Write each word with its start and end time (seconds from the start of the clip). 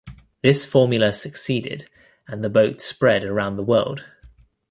This 0.41 0.65
formula 0.65 1.13
succeeded, 1.13 1.87
and 2.27 2.43
the 2.43 2.49
boat 2.49 2.81
spread 2.81 3.23
around 3.23 3.55
the 3.57 3.63
world. 3.63 4.03